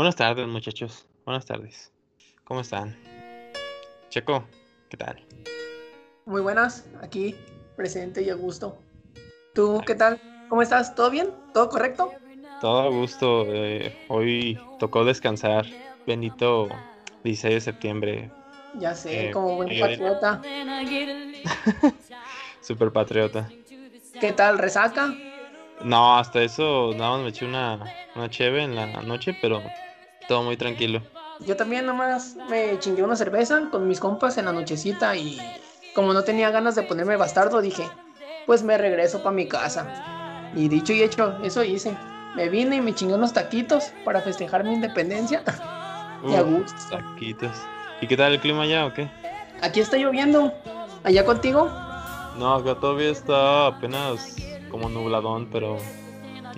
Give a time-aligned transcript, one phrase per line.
[0.00, 1.06] Buenas tardes, muchachos.
[1.26, 1.92] Buenas tardes.
[2.44, 2.96] ¿Cómo están?
[4.08, 4.46] Checo,
[4.88, 5.22] ¿qué tal?
[6.24, 7.34] Muy buenas, aquí,
[7.76, 8.78] presente y a gusto.
[9.54, 10.18] ¿Tú qué tal?
[10.48, 10.94] ¿Cómo estás?
[10.94, 11.28] ¿Todo bien?
[11.52, 12.14] ¿Todo correcto?
[12.62, 13.44] Todo a gusto.
[13.54, 15.66] eh, hoy tocó descansar.
[16.06, 16.66] Benito
[17.22, 18.30] 16 de septiembre.
[18.76, 20.40] Ya sé, Eh, como buen eh, patriota.
[22.62, 23.52] Super patriota.
[24.18, 25.14] ¿Qué tal, resaca?
[25.84, 27.78] No, hasta eso nada más me eché una,
[28.16, 29.62] una cheve en la noche, pero
[30.30, 31.02] todo muy tranquilo.
[31.40, 35.40] Yo también nomás me chingué una cerveza con mis compas en la nochecita y
[35.92, 37.82] como no tenía ganas de ponerme bastardo, dije,
[38.46, 40.52] pues me regreso para mi casa.
[40.54, 41.96] Y dicho y hecho, eso hice.
[42.36, 45.42] Me vine y me chingué unos taquitos para festejar mi independencia.
[46.24, 46.76] Y a gusto.
[46.90, 47.56] taquitos.
[48.02, 49.10] ¿Y qué tal el clima allá o qué?
[49.62, 50.52] Aquí está lloviendo.
[51.02, 51.68] ¿Allá contigo?
[52.36, 54.36] No, acá todavía está apenas
[54.70, 55.78] como nubladón, pero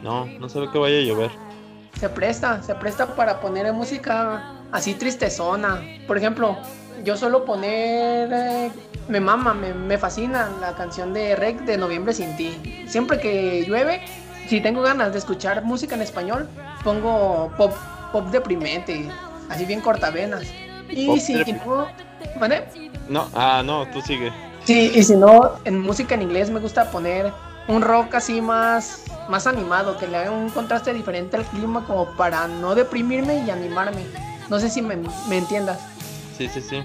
[0.03, 1.52] no, no se ve que vaya a llover.
[2.03, 5.81] Se presta, se presta para poner música así tristezona.
[6.09, 6.59] Por ejemplo,
[7.05, 8.73] yo suelo poner, eh,
[9.07, 12.85] me mama, me, me fascina la canción de Rec de Noviembre sin ti.
[12.89, 14.01] Siempre que llueve,
[14.49, 16.49] si tengo ganas de escuchar música en español,
[16.83, 17.73] pongo pop,
[18.11, 19.09] pop deprimente,
[19.49, 20.43] así bien cortavenas.
[20.91, 21.87] Y Pop si no,
[22.41, 22.65] ¿vale?
[23.09, 24.33] No, ah, no, tú sigue.
[24.65, 27.33] Sí, y si no, en música en inglés me gusta poner
[27.69, 32.07] un rock así más, más animado, que le haga un contraste diferente al clima como
[32.17, 34.05] para no deprimirme y animarme.
[34.49, 34.97] No sé si me,
[35.29, 35.81] me entiendas.
[36.37, 36.85] Sí, sí, sí.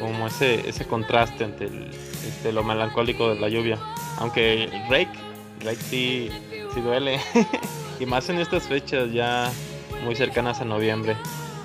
[0.00, 1.90] Como ese, ese contraste entre el-
[2.26, 3.78] este, lo melancólico de la lluvia.
[4.18, 5.10] Aunque Rake,
[5.64, 6.30] Rake sí,
[6.74, 7.20] sí duele.
[8.00, 9.50] y más en estas fechas ya
[10.04, 11.16] muy cercanas a noviembre.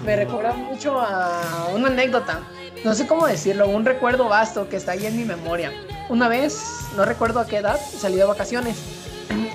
[0.04, 2.40] Me recuerda mucho a una anécdota.
[2.84, 5.72] No sé cómo decirlo, un recuerdo vasto que está ahí en mi memoria.
[6.12, 8.76] Una vez, no recuerdo a qué edad, salí de vacaciones.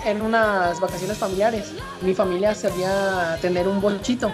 [0.06, 1.66] En unas vacaciones familiares.
[2.00, 4.32] Mi familia solía tener un bolchito.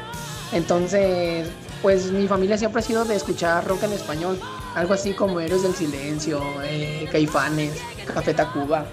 [0.52, 1.48] Entonces,
[1.82, 4.38] pues mi familia siempre ha sido de escuchar rock en español.
[4.76, 7.72] Algo así como Héroes del Silencio, eh, Caifanes,
[8.14, 8.86] Café Tacuba.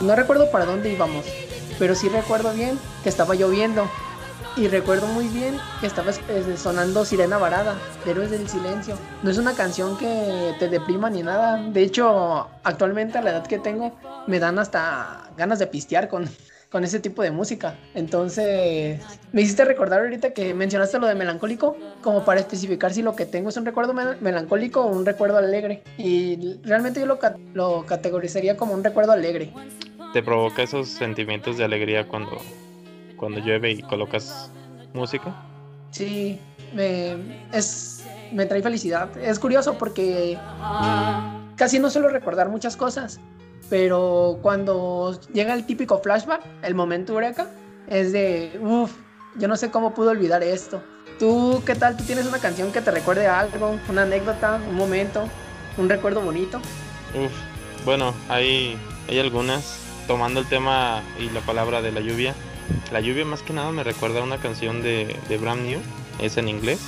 [0.00, 1.26] No recuerdo para dónde íbamos,
[1.78, 3.90] pero sí recuerdo bien que estaba lloviendo.
[4.56, 7.74] Y recuerdo muy bien que estaba eh, sonando Sirena Varada,
[8.06, 8.96] Héroes del Silencio.
[9.24, 11.56] No es una canción que te deprima ni nada.
[11.60, 13.96] De hecho, actualmente a la edad que tengo,
[14.28, 16.28] me dan hasta ganas de pistear con,
[16.70, 17.74] con ese tipo de música.
[17.96, 19.00] Entonces,
[19.32, 23.26] me hiciste recordar ahorita que mencionaste lo de melancólico, como para especificar si lo que
[23.26, 25.82] tengo es un recuerdo mel- melancólico o un recuerdo alegre.
[25.98, 29.52] Y realmente yo lo, ca- lo categorizaría como un recuerdo alegre.
[30.12, 32.38] ¿Te provoca esos sentimientos de alegría cuando,
[33.24, 34.50] cuando llueve y colocas
[34.92, 35.34] música?
[35.92, 36.38] Sí,
[36.74, 37.16] me,
[37.54, 39.16] es, me trae felicidad.
[39.16, 40.38] Es curioso porque
[41.56, 43.18] casi no suelo recordar muchas cosas,
[43.70, 47.46] pero cuando llega el típico flashback, el momento eureka,
[47.88, 48.92] es de, uff,
[49.38, 50.82] yo no sé cómo pude olvidar esto.
[51.18, 51.96] ¿Tú qué tal?
[51.96, 55.24] ¿Tú tienes una canción que te recuerde a algo, una anécdota, un momento,
[55.78, 56.58] un recuerdo bonito?
[57.14, 57.32] Uf,
[57.86, 58.76] bueno, hay,
[59.08, 59.80] hay algunas.
[60.06, 62.34] Tomando el tema y la palabra de la lluvia.
[62.92, 65.80] La lluvia más que nada me recuerda a una canción de, de Brand New.
[66.20, 66.80] Es en inglés.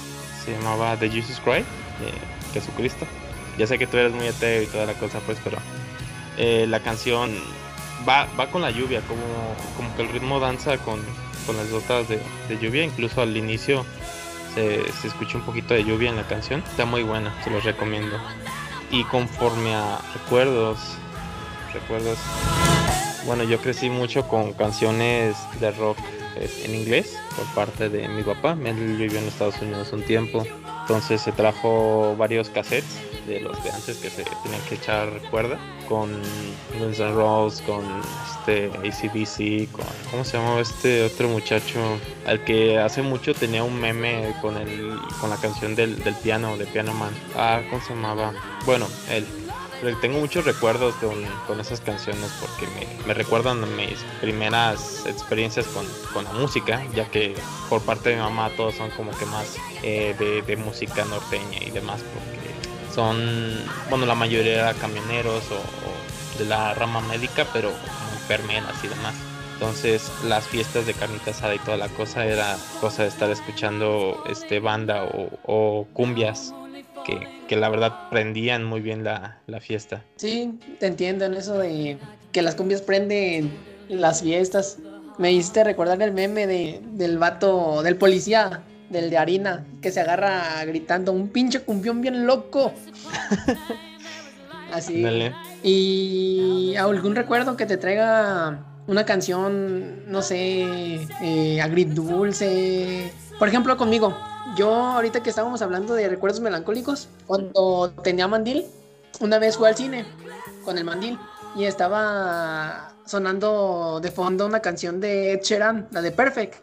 [0.44, 1.64] Se llamaba The Jesus Cry.
[2.00, 2.12] De
[2.52, 3.06] Jesucristo.
[3.58, 5.58] Ya sé que tú eres muy ateo y toda la cosa pues, pero
[6.36, 7.34] eh, la canción
[8.06, 9.00] va, va con la lluvia.
[9.02, 9.22] Como,
[9.76, 11.00] como que el ritmo danza con,
[11.46, 12.84] con las gotas de, de lluvia.
[12.84, 13.84] Incluso al inicio
[14.54, 16.62] se, se escucha un poquito de lluvia en la canción.
[16.70, 18.18] Está muy buena, se los recomiendo.
[18.90, 20.78] Y conforme a recuerdos,
[21.72, 22.18] recuerdos.
[23.26, 25.98] Bueno, yo crecí mucho con canciones de rock
[26.36, 28.56] eh, en inglés por parte de mi papá.
[28.64, 30.46] Él vivió en Estados Unidos un tiempo.
[30.82, 35.58] Entonces se trajo varios cassettes de los de antes que se tenían que echar cuerda
[35.88, 36.10] con
[36.78, 37.84] Guns N' Roses, con
[38.30, 41.80] este ACDC, con ¿cómo se llamaba este otro muchacho?
[42.26, 46.56] Al que hace mucho tenía un meme con el con la canción del, del piano,
[46.56, 47.12] de Piano Man.
[47.36, 48.32] Ah, ¿cómo se llamaba?
[48.64, 49.26] Bueno, él.
[50.00, 51.14] Tengo muchos recuerdos con,
[51.46, 57.10] con esas canciones porque me, me recuerdan mis primeras experiencias con, con la música, ya
[57.10, 57.34] que
[57.68, 61.58] por parte de mi mamá todos son como que más eh, de, de música norteña
[61.60, 63.18] y demás, porque son,
[63.90, 69.14] bueno, la mayoría camioneros o, de la rama médica, pero como enfermeras y demás.
[69.54, 74.22] Entonces las fiestas de carnita asada y toda la cosa era cosa de estar escuchando
[74.28, 75.06] este banda
[75.44, 76.52] o cumbias
[77.04, 80.02] que, que la verdad prendían muy bien la, la fiesta.
[80.16, 81.98] Sí, te entiendo en eso de
[82.32, 83.50] que las cumbias prenden
[83.88, 84.78] las fiestas.
[85.18, 90.00] Me hiciste recordar el meme de, del vato, del policía, del de harina, que se
[90.00, 92.72] agarra gritando un pinche cumbión bien loco.
[94.72, 95.02] Así.
[95.02, 95.32] Dale.
[95.62, 104.16] ¿Y algún recuerdo que te traiga una canción, no sé, eh, agridulce, Por ejemplo, conmigo,
[104.56, 108.66] yo ahorita que estábamos hablando de recuerdos melancólicos, cuando tenía mandil,
[109.20, 110.04] una vez fui al cine
[110.64, 111.18] con el mandil
[111.54, 116.54] y estaba sonando de fondo una canción de Ed Sheeran, la de Perfect.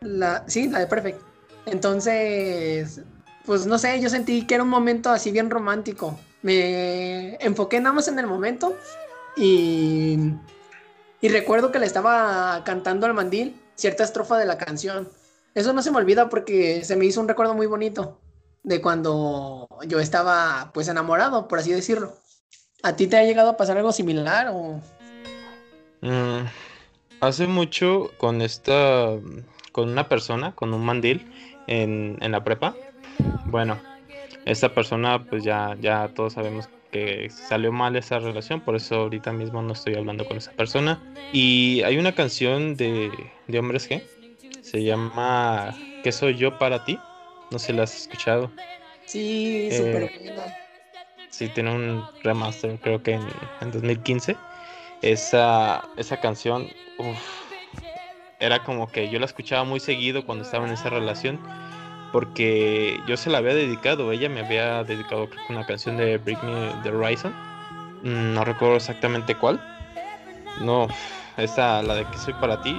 [0.00, 1.20] La, sí, la de Perfect.
[1.64, 3.00] Entonces,
[3.44, 6.18] pues no sé, yo sentí que era un momento así bien romántico.
[6.42, 8.76] Me enfoqué nada más en el momento
[9.36, 10.18] y,
[11.20, 15.08] y recuerdo que le estaba cantando al mandil cierta estrofa de la canción.
[15.56, 18.20] Eso no se me olvida porque se me hizo un recuerdo muy bonito
[18.62, 22.12] de cuando yo estaba pues enamorado, por así decirlo.
[22.82, 24.82] ¿A ti te ha llegado a pasar algo similar o...?
[26.02, 26.44] Mm,
[27.22, 29.12] hace mucho con esta,
[29.72, 31.26] con una persona, con un mandil
[31.66, 32.74] en, en la prepa.
[33.46, 33.78] Bueno,
[34.44, 39.32] esta persona pues ya, ya todos sabemos que salió mal esa relación, por eso ahorita
[39.32, 41.02] mismo no estoy hablando con esa persona.
[41.32, 43.10] Y hay una canción de,
[43.48, 44.02] de Hombres G,
[44.66, 46.98] se llama ¿Qué soy yo para ti?
[47.50, 48.50] No sé si la has escuchado.
[49.04, 50.46] Sí, súper buena.
[51.30, 53.28] Sí, tiene un remaster, creo que en,
[53.60, 54.36] en 2015.
[55.02, 56.68] Esa, esa canción,
[58.40, 61.38] era como que yo la escuchaba muy seguido cuando estaba en esa relación,
[62.12, 66.18] porque yo se la había dedicado, ella me había dedicado creo que una canción de
[66.18, 67.32] Break Me the Horizon,
[68.02, 69.60] mm, no recuerdo exactamente cuál.
[70.60, 70.88] No,
[71.36, 72.76] esa, la de que soy para ti,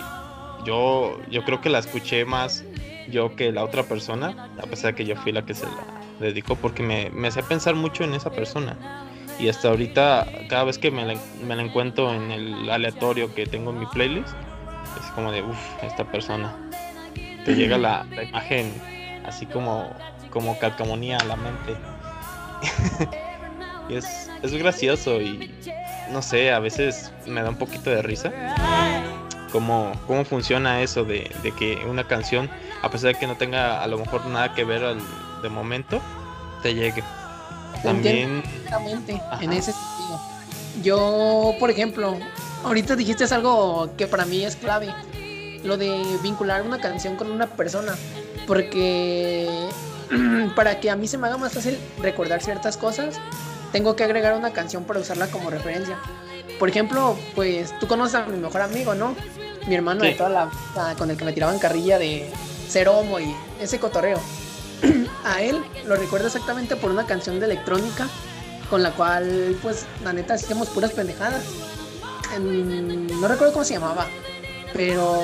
[0.67, 2.65] yo, yo creo que la escuché más
[3.09, 5.71] yo que la otra persona, a pesar de que yo fui la que se la
[6.19, 8.75] dedicó, porque me, me hacía pensar mucho en esa persona.
[9.39, 11.15] Y hasta ahorita, cada vez que me la,
[11.45, 14.27] me la encuentro en el aleatorio que tengo en mi playlist,
[14.99, 16.53] es como de, uff, esta persona.
[17.45, 18.73] Te llega la, imagen
[19.25, 19.89] así como,
[20.31, 21.75] como calcamonía a la mente.
[23.89, 25.49] y es, es gracioso y
[26.11, 28.33] no sé, a veces me da un poquito de risa.
[29.51, 32.49] Cómo, cómo funciona eso de, de que una canción,
[32.81, 34.99] a pesar de que no tenga a lo mejor nada que ver al,
[35.41, 36.01] de momento,
[36.61, 37.03] te llegue.
[37.83, 38.43] También.
[38.45, 40.19] Exactamente, en ese sentido.
[40.83, 42.17] Yo, por ejemplo,
[42.63, 44.93] ahorita dijiste algo que para mí es clave,
[45.63, 47.95] lo de vincular una canción con una persona,
[48.45, 49.47] porque
[50.55, 53.19] para que a mí se me haga más fácil recordar ciertas cosas,
[53.71, 55.97] tengo que agregar una canción para usarla como referencia.
[56.59, 59.15] Por ejemplo, pues tú conoces a mi mejor amigo, ¿no?
[59.67, 62.29] Mi hermano de toda la con el que me tiraban carrilla de
[62.67, 64.19] ser homo y ese cotorreo.
[65.25, 68.07] a él lo recuerdo exactamente por una canción de electrónica
[68.69, 71.43] con la cual, pues, la neta, hacíamos puras pendejadas.
[72.35, 74.05] En- no recuerdo cómo se llamaba,
[74.73, 75.23] pero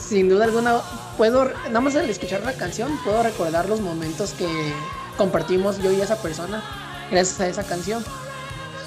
[0.00, 0.80] sin duda alguna,
[1.16, 4.48] puedo, nada más al escuchar la canción, puedo recordar los momentos que
[5.16, 6.62] compartimos yo y esa persona
[7.10, 8.04] gracias a esa canción.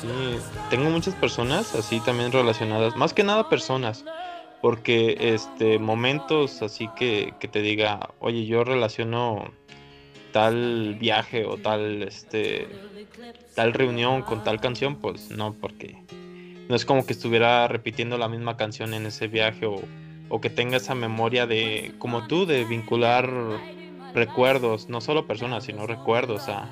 [0.02, 0.38] Sí,
[0.70, 4.04] tengo muchas personas así también relacionadas, más que nada personas,
[4.66, 9.52] porque este momentos así que, que te diga, oye, yo relaciono
[10.32, 12.68] tal viaje o tal este
[13.54, 16.02] tal reunión con tal canción, pues no, porque
[16.68, 19.84] no es como que estuviera repitiendo la misma canción en ese viaje o,
[20.30, 23.30] o que tenga esa memoria de, como tú, de vincular
[24.16, 26.72] recuerdos, no solo personas, sino recuerdos a,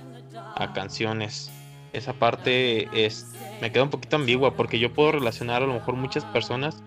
[0.55, 1.51] a canciones.
[1.93, 5.95] Esa parte es, me queda un poquito ambigua porque yo puedo relacionar a lo mejor
[5.95, 6.81] muchas personas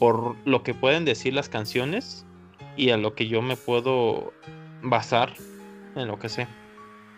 [0.00, 2.24] por lo que pueden decir las canciones
[2.76, 4.32] y a lo que yo me puedo
[4.82, 5.34] basar
[5.94, 6.48] en lo que sé.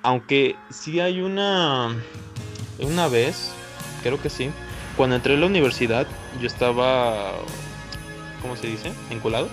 [0.02, 1.96] Aunque sí hay una
[2.80, 3.54] una vez,
[4.02, 4.50] creo que sí,
[4.96, 6.06] cuando entré a la universidad
[6.40, 7.30] yo estaba
[8.42, 8.92] ¿cómo se dice?
[9.08, 9.48] vinculado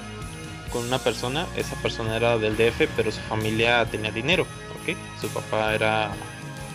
[0.72, 4.44] con una persona, esa persona era del DF, pero su familia tenía dinero,
[4.82, 4.96] ¿ok?
[5.22, 6.12] Su papá era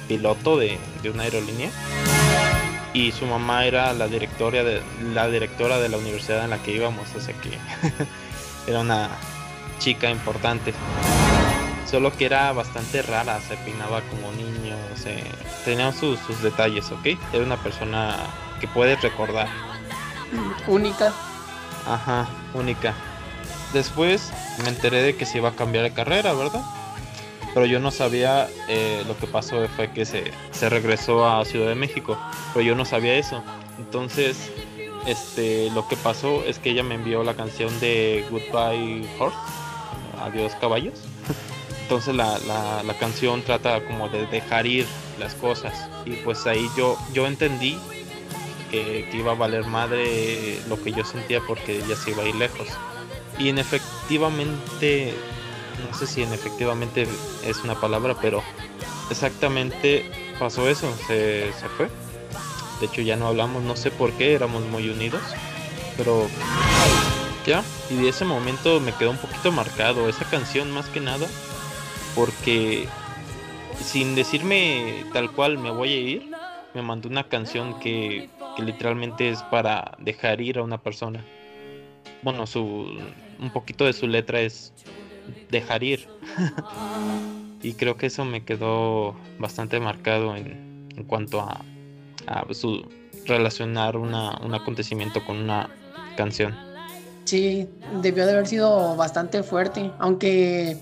[0.07, 1.71] piloto de, de una aerolínea
[2.95, 4.81] y su mamá era la directora de
[5.13, 7.59] la directora de la universidad en la que íbamos, o sea que
[8.71, 9.11] era una
[9.81, 10.73] chica importante.
[11.91, 15.17] Solo que era bastante rara, se peinaba como niño, o sea,
[15.65, 17.19] tenía sus, sus detalles, ¿ok?
[17.33, 18.17] Era una persona
[18.61, 19.49] que puedes recordar.
[20.67, 21.13] Única.
[21.87, 22.95] Ajá, única.
[23.73, 24.33] Después
[24.63, 26.63] me enteré de que se iba a cambiar de carrera, ¿verdad?
[27.55, 31.69] Pero yo no sabía, eh, lo que pasó fue que se, se regresó a Ciudad
[31.69, 32.19] de México,
[32.53, 33.43] pero yo no sabía eso.
[33.79, 34.51] Entonces,
[35.07, 39.37] este, lo que pasó es que ella me envió la canción de Goodbye Horse,
[40.21, 40.95] Adiós Caballos.
[41.83, 44.87] Entonces la, la, la canción trata como de dejar ir
[45.19, 45.89] las cosas.
[46.07, 47.79] Y pues ahí yo, yo entendí
[48.71, 52.27] que, que iba a valer madre lo que yo sentía porque ella se iba a
[52.27, 52.69] ir lejos.
[53.39, 55.13] Y en efectivamente,
[55.87, 57.07] no sé si en efectivamente
[57.45, 58.43] es una palabra, pero
[59.11, 61.89] exactamente pasó eso, se, se fue.
[62.81, 65.23] De hecho ya no hablamos, no sé por qué, éramos muy unidos,
[65.97, 66.27] pero
[67.47, 71.27] Ya, y de ese momento me quedó un poquito marcado esa canción más que nada,
[72.15, 72.89] porque
[73.79, 76.31] sin decirme tal cual me voy a ir,
[76.73, 81.23] me mandó una canción que, que literalmente es para dejar ir a una persona.
[82.23, 82.99] Bueno, su
[83.39, 84.73] un poquito de su letra es
[85.51, 86.09] dejar ir.
[87.63, 91.65] y creo que eso me quedó bastante marcado en, en cuanto a,
[92.27, 92.87] a su
[93.27, 95.71] relacionar una, un acontecimiento con una
[96.17, 96.55] canción.
[97.25, 97.69] Sí,
[98.03, 100.77] debió de haber sido bastante fuerte, aunque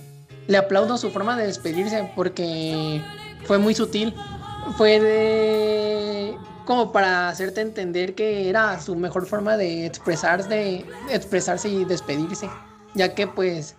[0.48, 3.00] le aplaudo su forma de despedirse porque
[3.44, 4.14] fue muy sutil.
[4.76, 11.68] Fue de como para hacerte entender que era su mejor forma de expresarse, de expresarse
[11.68, 12.48] y despedirse,
[12.94, 13.76] ya que pues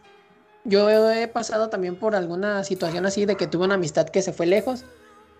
[0.66, 4.34] yo he pasado también por alguna situación así de que tuve una amistad que se
[4.34, 4.86] fue lejos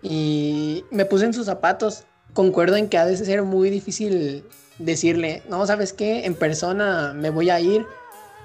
[0.02, 2.04] y me puse en sus zapatos.
[2.34, 4.44] Concuerdo en que ha de ser muy difícil
[4.78, 6.26] decirle, no, ¿sabes qué?
[6.26, 7.86] En persona me voy a ir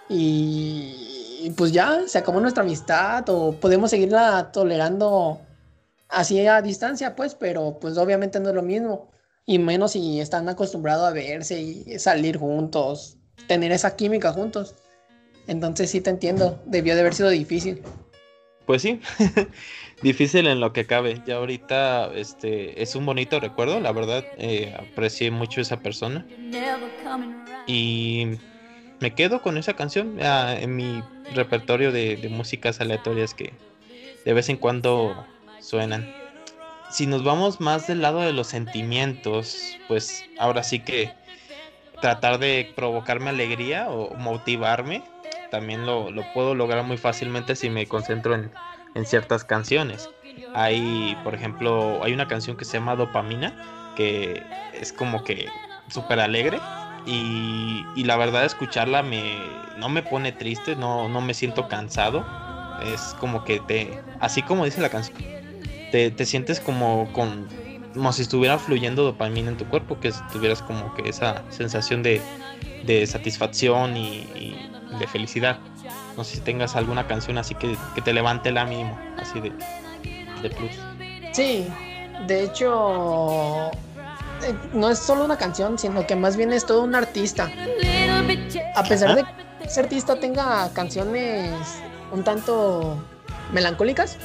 [0.08, 5.42] y, pues ya se acabó nuestra amistad o podemos seguirla tolerando
[6.08, 9.10] así a distancia, pues, pero pues obviamente no es lo mismo.
[9.46, 13.18] Y menos si están acostumbrados a verse y salir juntos,
[13.48, 14.76] tener esa química juntos.
[15.50, 17.82] Entonces sí te entiendo, debió de haber sido difícil.
[18.68, 19.02] Pues sí,
[20.04, 21.24] difícil en lo que cabe.
[21.26, 26.24] Ya ahorita este es un bonito recuerdo, la verdad eh, aprecié mucho esa persona.
[27.66, 28.28] Y
[29.00, 31.04] me quedo con esa canción ah, en mi
[31.34, 33.52] repertorio de, de, músicas aleatorias que
[34.26, 35.26] de vez en cuando
[35.62, 36.08] suenan.
[36.92, 41.12] Si nos vamos más del lado de los sentimientos, pues ahora sí que
[42.02, 45.04] tratar de provocarme alegría o motivarme,
[45.52, 48.52] también lo, lo puedo lograr muy fácilmente si me concentro en,
[48.96, 50.10] en ciertas canciones.
[50.54, 55.48] Hay, por ejemplo, hay una canción que se llama Dopamina, que es como que
[55.90, 56.60] súper alegre.
[57.06, 59.38] Y, y, la verdad escucharla me,
[59.78, 62.26] no me pone triste, no, no me siento cansado.
[62.94, 65.18] Es como que te, así como dice la canción,
[65.92, 67.48] te, te sientes como con
[67.94, 72.22] como si estuviera fluyendo dopamina en tu cuerpo, que tuvieras como que esa sensación de,
[72.86, 75.60] de satisfacción y, y, de felicidad.
[76.18, 79.52] No sé si tengas alguna canción así que, que te levante la mínimo, así de,
[80.42, 80.72] de plus.
[81.32, 81.68] Sí,
[82.28, 86.96] de hecho, eh, no es solo una canción, sino que más bien es todo un
[86.96, 87.50] artista.
[88.76, 91.52] A pesar de que ese artista tenga canciones
[92.12, 92.98] un tanto
[93.54, 94.18] melancólicas,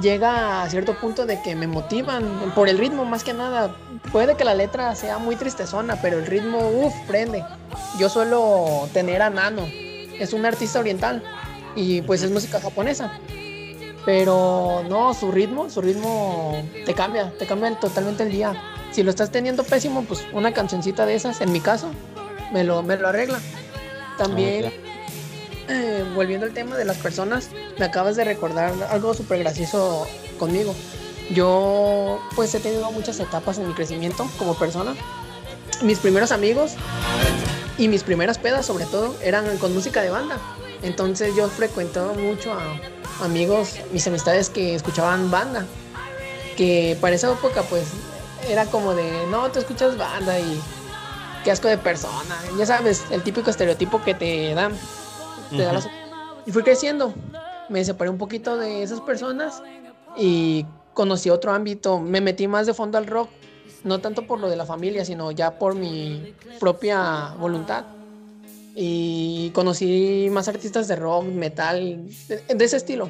[0.00, 3.74] llega a cierto punto de que me motivan por el ritmo más que nada.
[4.12, 7.44] Puede que la letra sea muy tristezona, pero el ritmo, uff, prende.
[7.98, 9.62] Yo suelo tener a Nano,
[10.18, 11.22] es un artista oriental
[11.74, 13.18] y pues es música japonesa.
[14.04, 18.54] Pero no, su ritmo, su ritmo te cambia, te cambia totalmente el día.
[18.92, 21.90] Si lo estás teniendo pésimo, pues una cancioncita de esas, en mi caso,
[22.52, 23.40] me lo, me lo arregla.
[24.16, 24.66] También...
[24.66, 24.86] Okay
[25.68, 30.06] eh, volviendo al tema de las personas, me acabas de recordar algo súper gracioso
[30.38, 30.74] conmigo.
[31.30, 34.94] Yo pues he tenido muchas etapas en mi crecimiento como persona.
[35.82, 36.72] Mis primeros amigos
[37.78, 40.38] y mis primeras pedas sobre todo eran con música de banda.
[40.82, 45.66] Entonces yo frecuentaba mucho a amigos, mis amistades que escuchaban banda.
[46.56, 47.84] Que para esa época pues
[48.48, 50.60] era como de, no, tú escuchas banda y
[51.44, 52.36] qué asco de persona.
[52.58, 54.72] Ya sabes, el típico estereotipo que te dan
[56.46, 57.12] y fui creciendo.
[57.68, 59.62] Me separé un poquito de esas personas
[60.16, 60.64] y
[60.94, 61.98] conocí otro ámbito.
[61.98, 63.28] Me metí más de fondo al rock,
[63.86, 67.84] no tanto por lo de la familia, sino ya por mi propia voluntad.
[68.74, 73.08] Y conocí más artistas de rock, metal, de, ese estilo.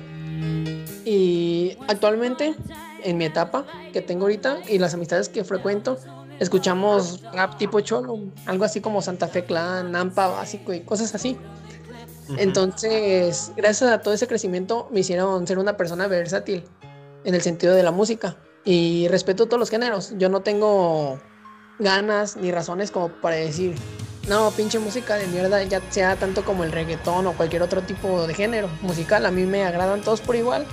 [1.04, 2.54] Y actualmente,
[3.02, 5.99] en mi etapa que tengo ahorita y las amistades que frecuento,
[6.38, 11.37] escuchamos rap tipo cholo, algo así como Santa Fe Clan, Nampa básico y cosas así.
[12.37, 16.64] Entonces, gracias a todo ese crecimiento, me hicieron ser una persona versátil
[17.25, 18.37] en el sentido de la música.
[18.66, 20.12] Y respeto todos los géneros.
[20.18, 21.18] Yo no tengo
[21.78, 23.75] ganas ni razones como para decir,
[24.28, 28.26] no, pinche música de mierda, ya sea tanto como el reggaetón o cualquier otro tipo
[28.26, 29.25] de género musical.
[29.25, 30.66] A mí me agradan todos por igual.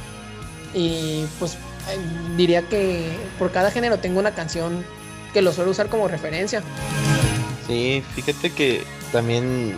[0.73, 1.99] Y pues eh,
[2.35, 4.83] diría que por cada género tengo una canción
[5.31, 6.63] que lo suelo usar como referencia.
[7.67, 9.75] Sí, fíjate que también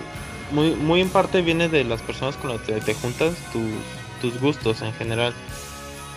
[0.52, 3.34] muy, muy en parte viene de las personas con las que te juntas,
[4.22, 5.34] tus gustos en general.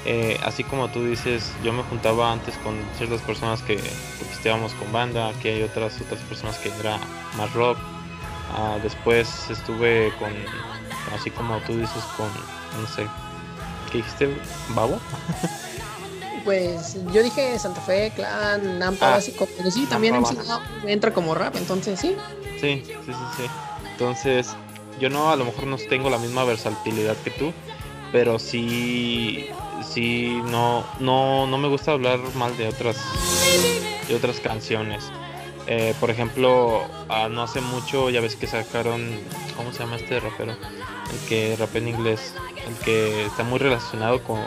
[0.05, 4.93] Eh, así como tú dices, yo me juntaba antes con ciertas personas que, que con
[4.93, 6.99] banda, aquí hay otras otras personas que era
[7.37, 7.77] más rock.
[8.57, 10.33] Uh, después estuve con,
[11.15, 12.29] así como tú dices, con,
[12.81, 13.07] no sé,
[13.91, 14.35] ¿qué dijiste?
[14.71, 14.99] ¿Babo?
[16.45, 20.15] pues yo dije Santa Fe, Clan, Nampa, ah, básico, pero sí, también
[20.87, 22.17] entra como rap, entonces sí.
[22.59, 23.43] Sí, sí, sí, sí.
[23.91, 24.55] Entonces,
[24.99, 27.53] yo no, a lo mejor no tengo la misma versatilidad que tú,
[28.13, 29.51] pero sí,
[29.83, 32.97] sí, no, no, no me gusta hablar mal de otras,
[34.09, 35.11] de otras canciones.
[35.67, 39.07] Eh, por ejemplo, ah, no hace mucho ya ves que sacaron,
[39.55, 40.53] ¿cómo se llama este rapero?
[40.53, 42.33] El que rapea en inglés,
[42.67, 44.39] el que está muy relacionado con,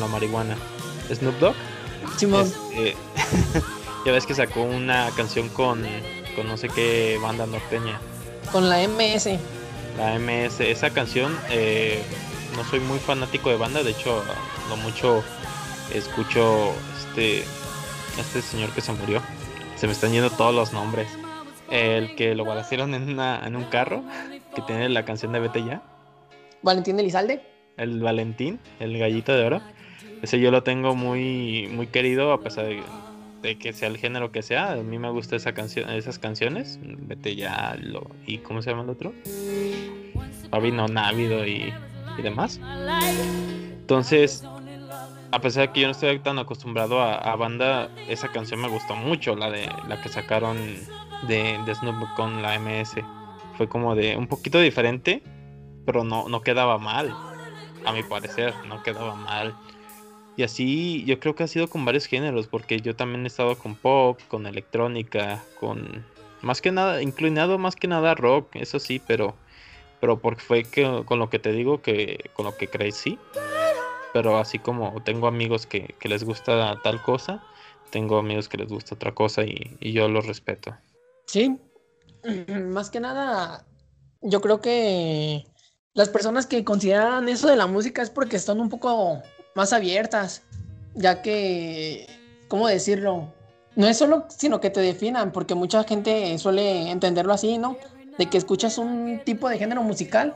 [0.00, 0.56] la marihuana.
[1.12, 1.54] Snoop Dogg.
[2.14, 2.96] Este,
[4.06, 5.84] ya ves que sacó una canción con,
[6.34, 8.00] con no sé qué banda norteña.
[8.50, 9.38] Con la MS.
[9.98, 12.02] La MS, esa canción, eh,
[12.56, 14.22] no soy muy fanático de banda, de hecho,
[14.68, 15.22] no mucho
[15.94, 17.44] escucho este,
[18.18, 19.20] este señor que se murió
[19.80, 21.08] se me están yendo todos los nombres.
[21.70, 24.04] El que lo balacieron en, en un carro,
[24.54, 25.82] que tiene la canción de Vete Ya.
[26.60, 27.40] Valentín Elizalde.
[27.78, 29.62] El Valentín, el gallito de oro.
[30.20, 32.66] Ese yo lo tengo muy, muy querido, a pesar
[33.40, 34.72] de, que sea el género que sea.
[34.72, 36.78] A mí me gusta esa canción, esas canciones.
[36.82, 39.14] Vete Ya, lo, ¿y cómo se llama el otro?
[40.50, 41.72] Fabino Návido y,
[42.22, 42.60] demás.
[43.80, 44.44] Entonces,
[45.32, 48.96] a pesar de que yo no estoy tan acostumbrado a, banda, esa canción me gustó
[48.96, 50.56] mucho, la de la que sacaron
[51.28, 52.96] de, de Snoop con la MS.
[53.56, 55.22] Fue como de un poquito diferente,
[55.84, 57.14] pero no, no quedaba mal.
[57.84, 59.54] A mi parecer, no quedaba mal.
[60.36, 63.56] Y así yo creo que ha sido con varios géneros, porque yo también he estado
[63.56, 66.04] con pop, con electrónica, con
[66.42, 69.34] más que nada, inclinado más que nada rock, eso sí, pero
[70.00, 73.18] pero porque fue que, con lo que te digo que con lo que crecí
[74.12, 77.42] pero así como tengo amigos que, les gusta tal cosa,
[77.90, 80.76] tengo amigos que les gusta otra cosa y, yo los respeto.
[81.26, 81.58] Sí,
[82.68, 83.64] más que nada,
[84.20, 85.46] yo creo que
[85.94, 89.22] las personas que consideran eso de la música es porque están un poco
[89.54, 90.42] más abiertas,
[90.94, 92.06] ya que,
[92.48, 93.32] ¿cómo decirlo?
[93.76, 97.76] No es solo, sino que te definan, porque mucha gente suele entenderlo así, ¿no?
[98.20, 100.34] De que escuchas un tipo de género musical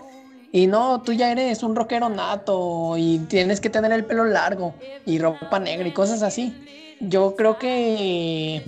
[0.52, 4.74] y no, tú ya eres un rockero nato y tienes que tener el pelo largo
[5.04, 6.54] y ropa negra y cosas así.
[6.98, 8.62] Yo creo que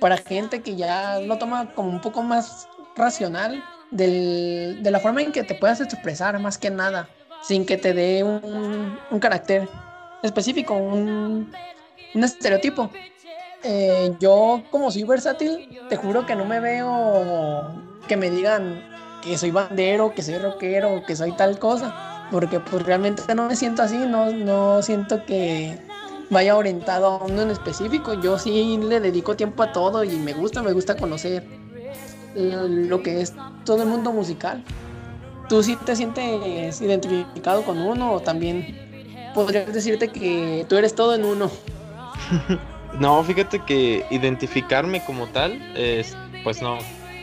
[0.00, 3.62] para gente que ya lo toma como un poco más racional
[3.92, 7.08] de la forma en que te puedas expresar más que nada,
[7.42, 9.68] sin que te dé un, carácter
[10.24, 11.52] específico, un,
[12.14, 12.90] estereotipo.
[13.62, 18.82] Eh, yo como soy versátil, te juro que no me veo que me digan
[19.22, 23.56] que soy bandero, que soy rockero, que soy tal cosa, porque pues realmente no me
[23.56, 25.78] siento así, no, no siento que
[26.30, 30.32] vaya orientado a uno en específico, yo sí le dedico tiempo a todo y me
[30.32, 31.44] gusta, me gusta conocer
[32.34, 34.62] lo que es todo el mundo musical.
[35.48, 38.76] ¿Tú sí te sientes identificado con uno o también
[39.34, 41.50] podrías decirte que tú eres todo en uno?
[42.98, 46.78] no, fíjate que identificarme como tal, es, pues no.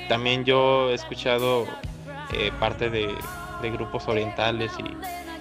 [0.07, 1.65] También yo he escuchado
[2.33, 3.15] eh, parte de,
[3.71, 4.71] grupos orientales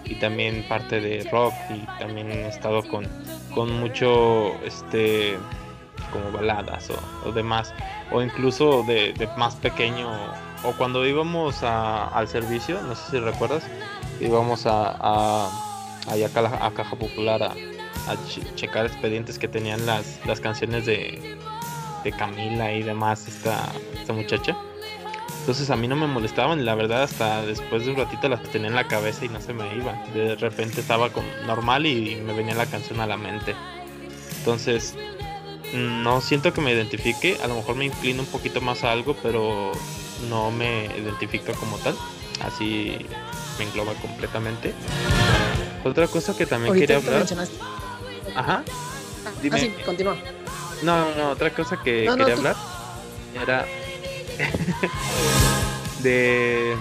[0.05, 3.09] y, también parte de rock y también he estado con,
[3.55, 5.39] con mucho este
[6.13, 6.91] como baladas
[7.25, 7.73] o, demás
[8.11, 10.11] o incluso de, más pequeño
[10.65, 13.65] o cuando íbamos al servicio no sé si recuerdas
[14.21, 15.47] íbamos a, a,
[16.09, 17.55] a, Caja Popular a,
[18.55, 21.39] checar expedientes que tenían las, las canciones de,
[22.03, 24.57] de Camila y demás esta, esta muchacha
[25.43, 28.69] entonces a mí no me molestaban, la verdad hasta después de un ratito las tenía
[28.69, 30.01] en la cabeza y no se me iban.
[30.15, 33.57] De repente estaba con normal y me venía la canción a la mente.
[34.39, 34.95] Entonces
[35.75, 39.17] no siento que me identifique, a lo mejor me inclino un poquito más a algo,
[39.21, 39.73] pero
[40.29, 41.97] no me identifica como tal.
[42.45, 42.99] Así
[43.59, 44.75] me engloba completamente.
[45.83, 47.27] Otra cosa que también quería hablar.
[48.37, 48.63] Ajá.
[49.27, 49.59] Ah, Dime.
[49.59, 50.17] sí, continúa.
[50.83, 52.57] No, no, otra cosa que quería hablar
[53.41, 53.65] era
[56.03, 56.77] de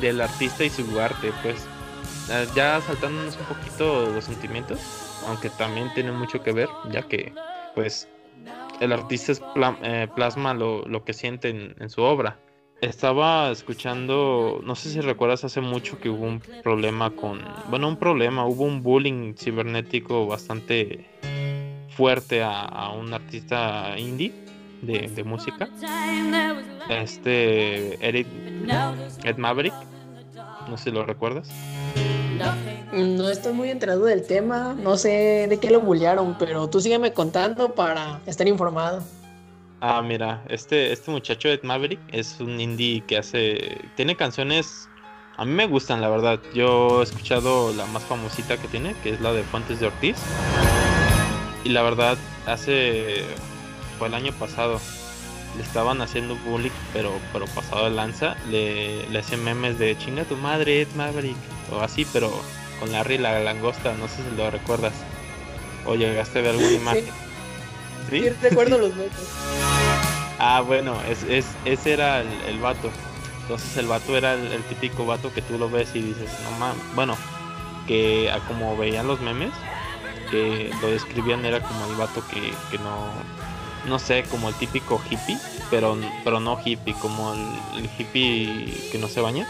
[0.00, 1.66] del artista y su arte, pues
[2.30, 4.80] ah, ya saltándonos un poquito los sentimientos,
[5.28, 7.32] aunque también tiene mucho que ver, ya que
[7.74, 8.08] pues
[8.80, 9.32] el artista
[9.82, 12.38] eh, plasma lo, que siente en, su obra.
[12.80, 17.96] Estaba escuchando, no sé si recuerdas hace mucho que hubo un problema con, bueno, un
[17.96, 21.06] problema, hubo un bullying cibernético bastante
[21.96, 24.42] fuerte a un artista indie
[24.82, 25.68] de, música.
[26.88, 28.26] Este Eric
[29.24, 29.74] Ed Maverick,
[30.68, 31.48] no sé si lo recuerdas.
[32.92, 37.12] No estoy muy enterado del tema, no sé de qué lo bullearon, pero tú sígueme
[37.12, 39.02] contando para estar informado.
[39.80, 43.78] Ah, mira, este, este muchacho Ed Maverick es un indie que hace.
[43.96, 44.88] Tiene canciones.
[45.36, 46.38] A mí me gustan, la verdad.
[46.54, 50.16] Yo he escuchado la más famosita que tiene, que es la de Fuentes de Ortiz.
[51.64, 53.24] Y la verdad, hace
[54.06, 54.80] el año pasado.
[55.56, 60.24] le estaban haciendo bullying, pero, pero pasado de lanza, le, le hacían memes de chinga
[60.24, 61.36] tu madre, Ed Maverick,
[61.70, 62.32] o así, pero
[62.80, 64.94] con Larry la langosta, no sé si lo recuerdas.
[65.86, 67.04] O llegaste a ver alguna imagen.
[68.10, 68.28] ¿Sí?
[68.40, 69.12] recuerdo los memes.
[70.38, 72.90] Ah, bueno, es, es, ese era el, el vato.
[73.42, 76.82] Entonces el vato era el, típico vato que tú lo ves y dices, no mames,
[76.94, 77.16] bueno,
[77.86, 79.50] que como veían los memes,
[80.32, 82.40] que lo describían era como el vato que,
[82.70, 83.12] que no,
[83.86, 85.38] no sé, como el típico hippie,
[85.70, 89.46] pero, pero no hippie, como el, hippie que no se baña,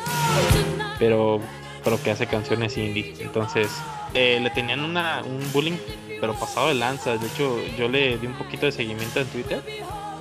[0.99, 1.41] pero,
[1.85, 3.15] pero que hace canciones indie.
[3.21, 3.71] Entonces,
[4.15, 5.77] eh, le tenían una, un bullying,
[6.21, 7.17] pero pasado de lanza.
[7.17, 9.63] De hecho, yo le di un poquito de seguimiento en Twitter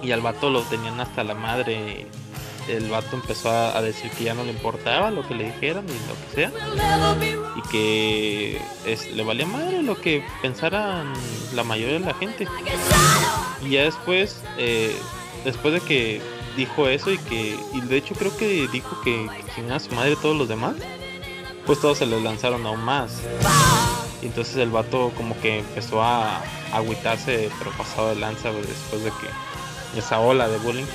[0.01, 2.05] y al vato lo tenían hasta la madre.
[2.71, 6.07] El vato empezó a, decir que ya no le importaba lo que le dijeran y
[6.07, 6.51] lo que sea.
[7.57, 8.61] Y que
[9.13, 11.11] le valía madre lo que pensaran
[11.53, 12.47] la mayoría de la gente.
[13.65, 14.95] Y ya después, eh,
[15.43, 16.21] después de que
[16.55, 20.15] dijo eso y que, y de hecho creo que dijo que, que a su madre
[20.15, 20.75] todos los demás,
[21.65, 23.21] pues todos se le lanzaron aún más.
[24.21, 29.09] Y entonces el vato como que empezó a, agüitarse, pero pasado de lanza después de
[29.11, 30.85] que esa ola de bullying.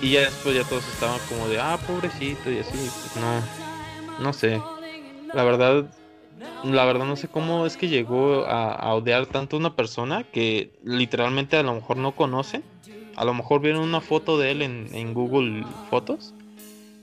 [0.00, 4.32] Y ya después ya todos estaban como de, ah, pobrecito y así, pues no, no
[4.32, 4.60] sé.
[5.34, 5.90] La verdad,
[6.64, 10.70] la verdad no sé cómo es que llegó a, odiar tanto a una persona que
[10.84, 12.62] literalmente a lo mejor no conoce.
[13.16, 16.32] A lo mejor vieron una foto de él en, Google Fotos,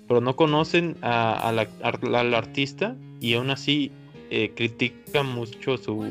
[0.08, 3.92] pero no conocen a, la, al artista y aún así
[4.30, 6.06] eh, critican mucho su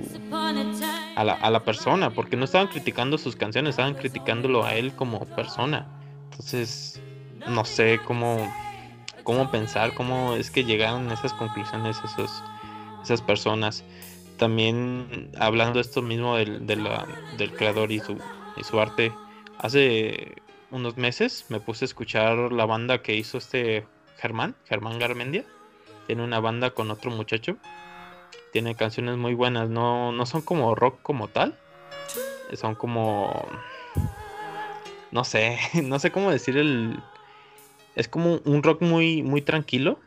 [1.16, 4.92] a la, a la persona, porque no estaban criticando sus canciones, estaban criticándolo a él
[4.94, 5.88] como persona.
[6.34, 7.00] Entonces,
[7.46, 8.52] no sé cómo,
[9.22, 11.96] cómo pensar, cómo es que llegaron a esas conclusiones
[13.04, 13.84] esas personas.
[14.36, 18.18] También hablando esto mismo del, del creador y su,
[18.56, 19.12] y su arte,
[19.58, 20.34] hace
[20.72, 23.86] unos meses me puse a escuchar la banda que hizo este
[24.18, 25.44] Germán, Germán Garmendia.
[26.08, 27.58] Tiene una banda con otro muchacho.
[28.52, 31.56] Tiene canciones muy buenas, no, no son como rock como tal.
[32.54, 33.46] Son como...
[35.14, 37.00] No sé, no sé cómo decir el...
[37.94, 40.00] Es como un rock muy, muy tranquilo.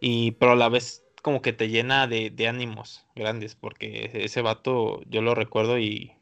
[0.00, 5.02] Y pero a la vez como que te llena de, ánimos grandes, porque ese vato
[5.10, 6.12] yo lo recuerdo y,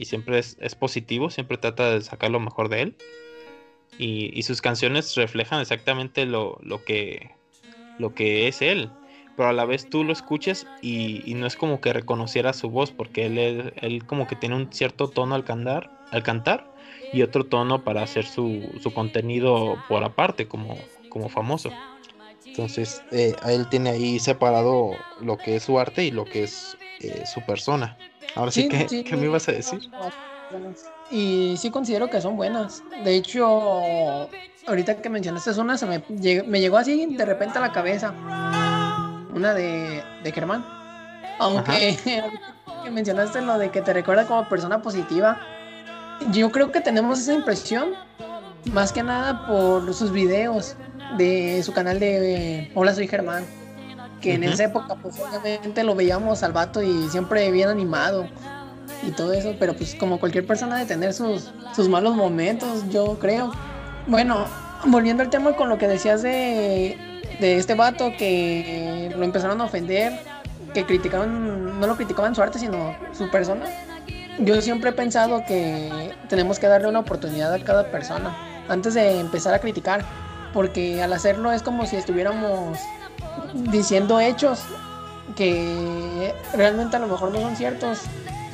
[0.00, 2.96] siempre es, positivo, siempre trata de sacar lo mejor de él.
[3.98, 7.32] Y, sus canciones reflejan exactamente lo, que,
[7.98, 8.90] lo que es él.
[9.38, 12.90] Pero a la vez tú lo escuchas y, no es como que reconociera su voz,
[12.90, 16.66] porque él, él como que tiene un cierto tono al cantar, al cantar
[17.12, 20.76] y otro tono para hacer su, su contenido por aparte, como,
[21.08, 21.70] como famoso.
[22.46, 26.76] Entonces, eh, él tiene ahí separado lo que es su arte y lo que es
[26.98, 27.96] eh, su persona.
[28.34, 29.88] Ahora sí, que, ¿qué me ibas a decir?
[31.12, 32.82] Y sí considero que son buenas.
[33.04, 34.28] De hecho,
[34.66, 36.02] ahorita que mencionaste una, se me,
[36.44, 38.12] me llegó así de repente a la cabeza.
[39.38, 40.66] Una de, de Germán.
[41.38, 41.96] Aunque
[42.84, 45.38] que mencionaste lo de que te recuerda como persona positiva.
[46.32, 47.90] Yo creo que tenemos esa impresión
[48.72, 50.74] más que nada por sus videos
[51.16, 53.44] de su canal de Hola soy Germán,
[54.20, 58.26] que en esa época pues obviamente lo veíamos al vato y siempre bien animado
[59.06, 63.20] y todo eso, pero pues como cualquier persona de tener sus, sus malos momentos, yo
[63.20, 63.52] creo.
[64.08, 64.46] Bueno,
[64.86, 67.07] volviendo al tema con lo que decías de,
[67.40, 70.12] de este vato que lo empezaron a ofender,
[70.74, 73.66] que criticaban, no lo criticaban su arte, sino su persona.
[74.40, 78.36] Yo siempre he pensado que tenemos que darle una oportunidad a cada persona
[78.68, 80.04] antes de empezar a criticar
[80.52, 82.78] porque al hacerlo es como si estuviéramos
[83.54, 84.60] diciendo hechos
[85.36, 88.00] que realmente a lo mejor no son ciertos.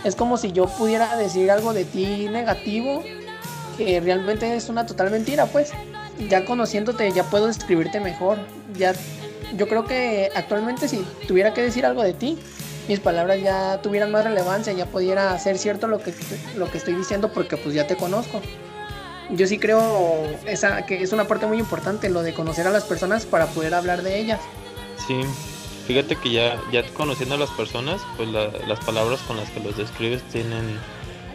[0.05, 3.03] Es como si yo pudiera decir algo de ti negativo
[3.77, 5.73] que realmente es una total mentira, pues.
[6.29, 8.38] Ya conociéndote ya puedo describirte mejor.
[8.77, 8.94] Ya
[9.57, 12.38] yo creo que actualmente si tuviera que decir algo de ti,
[12.88, 16.14] mis palabras ya tuvieran más relevancia, ya pudiera ser cierto lo que
[16.57, 18.40] lo que estoy diciendo porque pues ya te conozco
[19.31, 22.85] yo sí creo esa, que es una parte muy importante lo de conocer a las
[22.85, 24.40] personas para poder hablar de ellas.
[25.07, 25.20] Sí,
[25.87, 29.77] fíjate que ya, ya conociendo a las personas, pues las palabras con las que los
[29.77, 30.79] describes tienen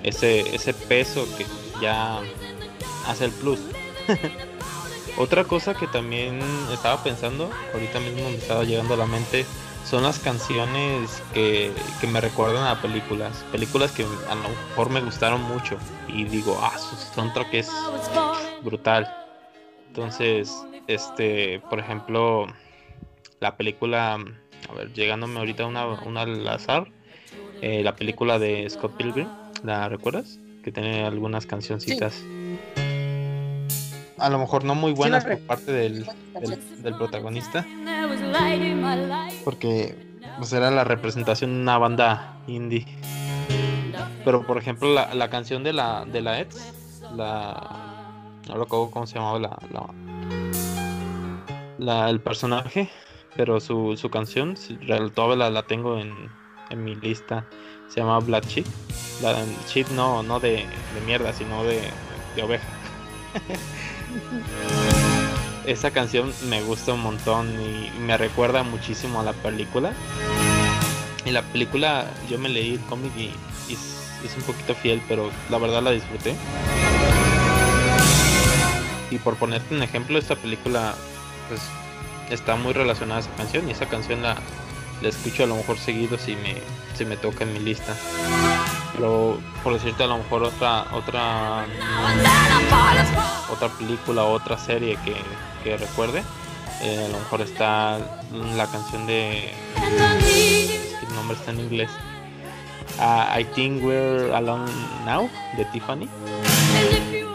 [0.03, 1.45] ese, ese peso que
[1.81, 2.19] ya
[3.07, 3.59] hace el plus.
[5.19, 6.39] Otra cosa que también
[6.71, 9.45] estaba pensando, ahorita mismo me estaba llegando a la mente,
[9.83, 13.45] son las canciones que, que, me recuerdan a películas.
[13.51, 15.77] Películas que a lo mejor me gustaron mucho.
[16.07, 17.69] Y digo, ah, su soundtrack es
[18.63, 19.13] brutal.
[19.87, 20.55] Entonces,
[20.87, 22.47] este, por ejemplo,
[23.41, 26.87] la película, a ver, llegándome ahorita una, una al azar,
[27.61, 29.27] eh, la película de Scott Pilgrim,
[29.65, 30.39] ¿la recuerdas?
[30.63, 32.23] Que tiene algunas cancioncitas.
[34.19, 36.05] A lo mejor no muy buenas por parte del,
[36.81, 37.65] del, protagonista.
[39.43, 39.95] Porque
[40.37, 42.85] pues, era la representación de una banda indie.
[44.25, 46.73] Pero por ejemplo la, la canción de la de la Eds,
[47.15, 47.89] la
[48.49, 49.57] no lo recuerdo cómo se llamaba la,
[51.77, 52.89] la, el personaje,
[53.35, 54.55] pero su, su canción
[55.13, 56.13] todavía la, tengo en,
[56.71, 57.45] en mi lista.
[57.89, 58.65] Se llama Black Sheep.
[59.21, 59.35] La
[59.67, 61.81] sheep no, no de, de mierda, sino de,
[62.35, 62.67] de oveja.
[65.65, 69.93] Esa canción me gusta un montón y me recuerda muchísimo a la película.
[71.25, 73.31] Y la película, yo me leí el cómic y,
[73.71, 76.35] es, un poquito fiel, pero la verdad la disfruté.
[79.11, 80.95] Y por ponerte un ejemplo, esta película
[81.47, 81.61] pues
[82.31, 84.37] está muy relacionada a esa canción y esa canción la,
[85.01, 86.55] la escucho a lo mejor seguido si me,
[86.95, 87.95] si me toca en mi lista.
[88.99, 91.65] Pero por decirte a lo mejor otra otra
[93.49, 95.15] otra película otra serie que,
[95.63, 96.21] que recuerde,
[96.81, 97.97] eh, a lo mejor está
[98.57, 99.53] la canción de
[101.01, 101.89] el nombre está en inglés.
[102.99, 104.69] Uh, I think we're alone
[105.05, 106.09] now de Tiffany.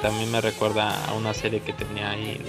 [0.03, 2.43] También me recuerda a una serie que tenía ahí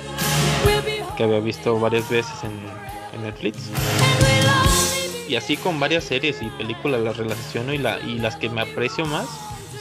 [1.15, 3.69] que había visto varias veces en Netflix
[5.27, 8.61] y así con varias series y películas las relaciono y, la, y las que me
[8.61, 9.27] aprecio más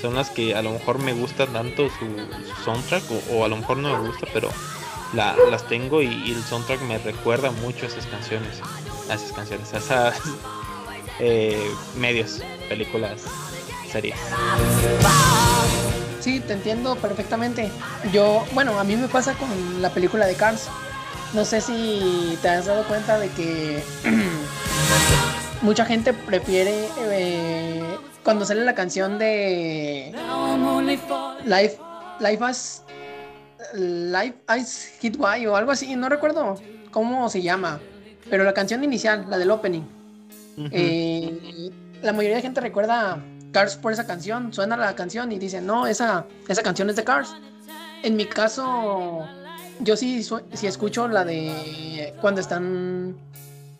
[0.01, 3.03] son las que a lo mejor me gusta tanto su, soundtrack
[3.33, 4.51] o, a lo mejor no me gusta, pero
[5.15, 8.61] las tengo y, el soundtrack me recuerda mucho a esas canciones,
[9.09, 10.21] a esas canciones, a esas
[11.21, 13.23] eh, medios, películas,
[13.91, 14.17] series.
[16.21, 17.71] Sí, te entiendo perfectamente.
[18.13, 20.69] Yo, bueno, a mí me pasa con la película de Cars.
[21.33, 23.83] No sé si te has dado cuenta de que
[25.65, 30.15] mucha gente prefiere eh, cuando sale la canción de
[31.47, 31.79] Life
[32.21, 32.83] Life as
[33.75, 37.81] Life Ice Hit Why o algo así, no recuerdo cómo se llama,
[38.29, 39.83] pero la canción inicial, la del opening.
[40.71, 41.71] Eh,
[42.03, 43.19] la mayoría de gente recuerda
[43.51, 47.05] Cars por esa canción, suena la canción y dice, no, esa, esa canción es de
[47.05, 47.35] Cars.
[48.03, 49.27] En mi caso,
[49.81, 53.17] yo sí, sí escucho la de cuando están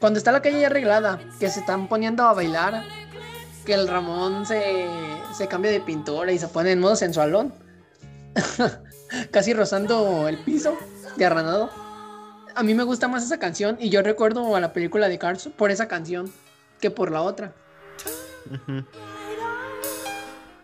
[0.05, 2.85] cuando está la calle ya arreglada, que se están poniendo a bailar,
[3.65, 4.87] que el Ramón se,
[5.33, 7.55] se cambia de pintura y se pone en modo sensualón,
[9.31, 10.77] casi rozando el piso
[11.17, 11.71] de arranado.
[12.55, 15.49] A mí me gusta más esa canción y yo recuerdo a la película de Cars
[15.57, 16.31] por esa canción
[16.83, 17.55] que por la otra.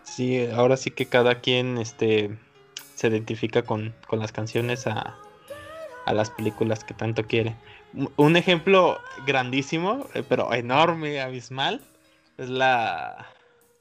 [0.03, 2.37] Sí, ahora sí que cada quien este,
[2.93, 5.17] se identifica con, con las canciones a,
[6.05, 7.55] a las películas que tanto quiere.
[8.15, 11.81] Un ejemplo grandísimo, eh, pero enorme, abismal,
[12.37, 13.27] es la,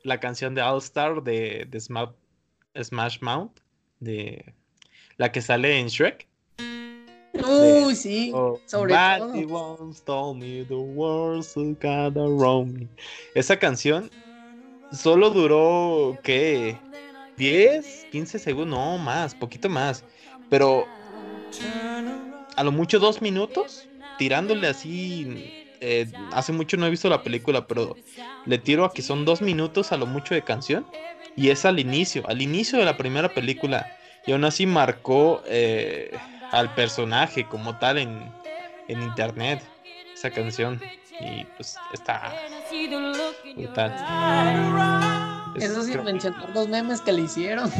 [0.02, 3.60] la canción de All Star de, de Smash, Mount,
[4.00, 4.54] de
[5.16, 6.26] la que sale en Shrek.
[7.32, 9.34] Uy, sí, oh, sobre todo.
[13.34, 14.10] Esa canción
[14.92, 16.76] solo duró, ¿qué?
[17.36, 20.04] 10, 15 segundos, no más, poquito más.
[20.50, 20.84] Pero
[22.56, 23.88] a lo mucho dos minutos
[24.20, 25.66] tirándole así.
[25.80, 27.96] Eh, hace mucho no he visto la película, pero
[28.44, 30.86] le tiro a que son dos minutos a lo mucho de canción.
[31.36, 33.86] Y es al inicio, al inicio de la primera película.
[34.26, 36.14] Y aún así marcó eh,
[36.50, 38.30] al personaje como tal en,
[38.88, 39.62] en internet.
[40.12, 40.78] Esa canción.
[41.18, 42.34] Y pues está
[43.56, 43.94] brutal.
[45.56, 47.72] Eso sin mencionar los memes que le hicieron.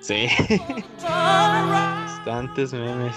[0.00, 0.26] Sí.
[1.04, 3.14] Bastantes memes.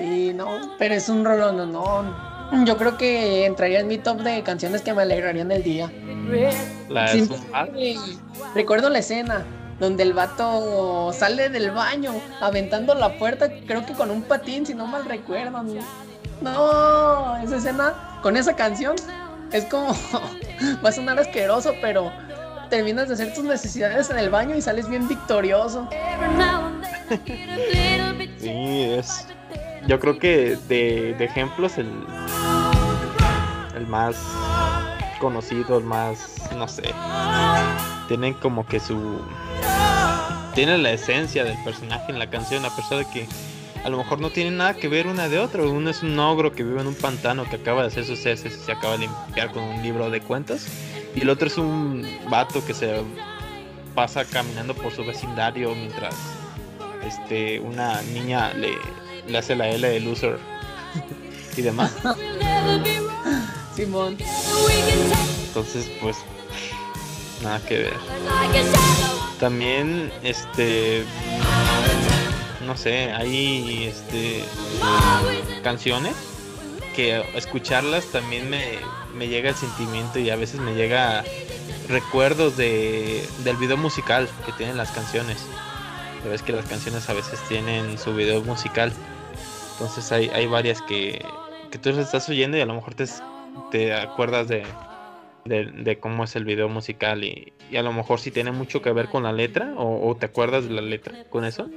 [0.00, 2.64] Sí, no, pero es un rollo, no, no.
[2.64, 5.92] Yo creo que entraría en mi top de canciones que me alegrarían el día.
[6.88, 7.06] La
[8.54, 9.44] Recuerdo la escena
[9.78, 14.72] donde el vato sale del baño aventando la puerta, creo que con un patín, si
[14.72, 15.62] no mal recuerdo.
[16.40, 18.96] No, esa escena con esa canción
[19.52, 19.88] es como
[20.84, 22.10] va a sonar asqueroso, pero
[22.70, 25.88] terminas de hacer tus necesidades en el baño y sales bien victorioso.
[28.38, 29.26] sí, es
[29.86, 31.90] yo creo que de, ejemplos el,
[33.76, 34.16] el más
[35.20, 36.94] conocido, el más, no sé,
[38.08, 39.20] tienen como que su...
[40.54, 43.26] Tiene la esencia del personaje en la canción, a pesar de que
[43.84, 45.62] a lo mejor no tiene nada que ver una de otra.
[45.62, 48.56] Uno es un ogro que vive en un pantano que acaba de hacer sus heces
[48.56, 50.66] y se acaba de limpiar con un libro de cuentas.
[51.14, 53.00] Y el otro es un vato que se
[53.94, 56.14] pasa caminando por su vecindario mientras
[57.06, 58.72] este, una niña le,
[59.30, 60.38] le hace la L de loser
[61.56, 61.92] y demás.
[63.74, 64.16] Simón.
[65.46, 66.16] Entonces, pues,
[67.42, 67.96] nada que ver.
[69.38, 71.04] También, este,
[72.66, 74.44] no sé, hay este
[75.62, 76.14] canciones
[76.94, 78.78] que escucharlas también me,
[79.16, 81.24] me llega el sentimiento y a veces me llega
[81.88, 85.38] recuerdos de, del video musical que tienen las canciones.
[86.22, 88.92] Sabes que las canciones a veces tienen su video musical.
[89.80, 91.24] Entonces hay, hay varias que,
[91.70, 93.06] que tú estás oyendo y a lo mejor te,
[93.70, 94.62] te acuerdas de,
[95.46, 98.92] de, cómo es el video musical y, y, a lo mejor si tiene mucho que
[98.92, 101.70] ver con la letra o, te acuerdas de la letra con eso.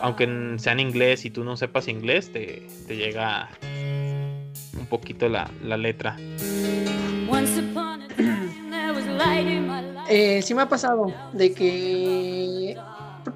[0.00, 3.48] Aunque sea en inglés y tú no sepas inglés, te, te llega
[4.78, 6.16] un poquito la, la letra.
[10.08, 12.76] Eh, sí me ha pasado de que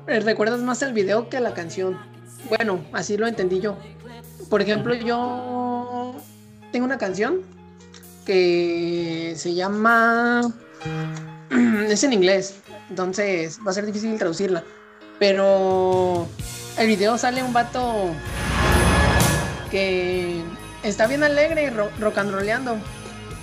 [0.06, 1.98] recuerdas más el video que la canción.
[2.48, 3.76] Bueno, así lo entendí yo.
[4.52, 6.14] Por ejemplo, yo
[6.72, 7.40] tengo una canción
[8.26, 10.42] que se llama...
[11.88, 12.56] es en inglés,
[12.90, 14.62] entonces va a ser difícil traducirla.
[15.18, 16.28] Pero
[16.76, 18.10] el video sale un vato
[19.70, 20.42] que
[20.82, 22.76] está bien alegre, ro rock and rollando.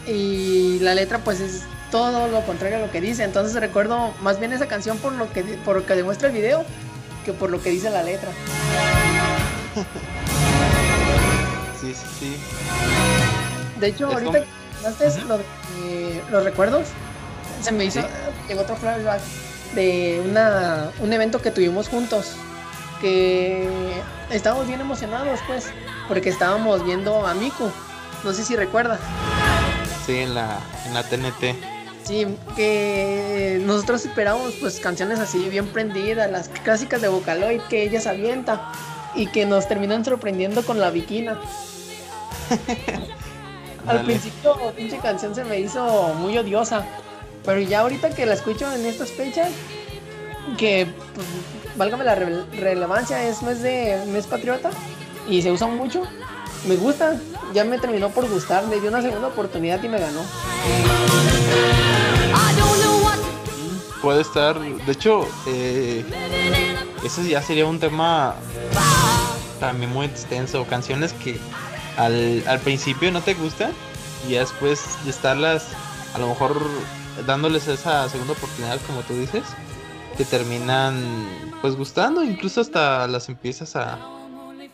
[0.06, 3.24] Y la letra pues es todo lo contrario a lo que dice.
[3.24, 6.64] Entonces recuerdo más bien esa canción por lo que, por lo que demuestra el video
[7.26, 8.30] que por lo que dice la letra.
[11.80, 12.38] Sí, sí, sí.
[13.80, 15.40] De hecho, ahorita que lo
[16.32, 16.88] los recuerdos,
[17.62, 18.02] se me hizo
[18.48, 19.22] en otro flashback
[19.76, 22.36] de una, un evento que tuvimos juntos.
[23.02, 23.70] Que
[24.30, 25.68] estábamos bien emocionados, pues,
[26.08, 27.72] porque estábamos viendo a Miku.
[28.24, 29.00] No sé si recuerdas.
[30.06, 31.56] Sí, en la, en la TNT.
[32.04, 38.02] Sí, que nosotros esperábamos pues canciones así bien prendidas, las clásicas de Vocaloid que ella
[38.02, 38.72] se avienta
[39.16, 41.40] y que nos terminan sorprendiendo con la viquina.
[43.88, 46.86] Al principio pinche canción se me hizo muy odiosa,
[47.46, 49.50] pero ya ahorita que la escucho en estas fechas,
[50.58, 51.28] que pues,
[51.76, 54.70] válgame la relevancia, es mes de mes patriota
[55.28, 56.04] y se usa mucho,
[56.68, 57.20] me gusta,
[57.54, 60.22] ya me terminó por gustar, me dio una segunda oportunidad y me ganó.
[64.02, 66.06] Puede estar, de hecho, eh,
[67.04, 68.36] ese ya sería un tema
[69.60, 71.38] también muy extenso, canciones que
[71.98, 73.72] al, al principio no te gustan
[74.28, 75.68] y después de estarlas
[76.14, 76.60] a lo mejor
[77.26, 79.44] dándoles esa segunda oportunidad como tú dices,
[80.18, 81.28] te terminan
[81.62, 84.00] pues gustando, incluso hasta las empiezas a,